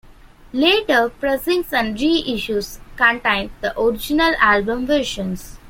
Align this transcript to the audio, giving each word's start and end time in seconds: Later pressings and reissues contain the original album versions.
Later 0.51 1.09
pressings 1.09 1.71
and 1.71 1.95
reissues 1.95 2.79
contain 2.97 3.51
the 3.61 3.79
original 3.79 4.33
album 4.39 4.87
versions. 4.87 5.59